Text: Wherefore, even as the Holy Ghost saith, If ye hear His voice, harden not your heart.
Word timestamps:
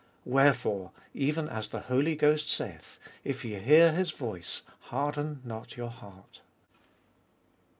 Wherefore, 0.25 0.93
even 1.13 1.47
as 1.47 1.67
the 1.67 1.81
Holy 1.81 2.15
Ghost 2.15 2.49
saith, 2.49 2.97
If 3.23 3.45
ye 3.45 3.59
hear 3.59 3.91
His 3.93 4.09
voice, 4.09 4.63
harden 4.79 5.41
not 5.45 5.77
your 5.77 5.91
heart. 5.91 6.41